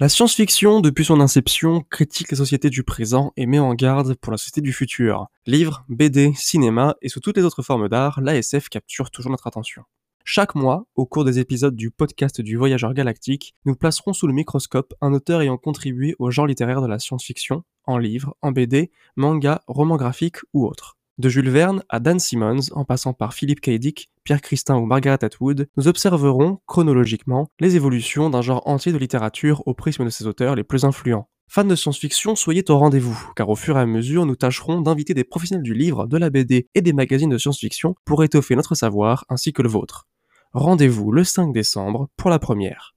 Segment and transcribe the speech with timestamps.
[0.00, 4.32] La science-fiction, depuis son inception, critique les sociétés du présent et met en garde pour
[4.32, 5.28] la société du futur.
[5.46, 9.84] Livres, BD, cinéma et sous toutes les autres formes d'art, l'ASF capture toujours notre attention.
[10.24, 14.32] Chaque mois, au cours des épisodes du podcast du Voyageur Galactique, nous placerons sous le
[14.32, 18.90] microscope un auteur ayant contribué au genre littéraire de la science-fiction, en livres, en BD,
[19.14, 20.93] manga, roman graphique ou autre.
[21.16, 23.70] De Jules Verne à Dan Simmons, en passant par Philippe K.
[23.78, 28.98] Dick, Pierre Christin ou Margaret Atwood, nous observerons, chronologiquement, les évolutions d'un genre entier de
[28.98, 31.28] littérature au prisme de ses auteurs les plus influents.
[31.46, 35.14] Fans de science-fiction, soyez au rendez-vous, car au fur et à mesure, nous tâcherons d'inviter
[35.14, 38.74] des professionnels du livre, de la BD et des magazines de science-fiction pour étoffer notre
[38.74, 40.08] savoir ainsi que le vôtre.
[40.52, 42.93] Rendez-vous le 5 décembre pour la première.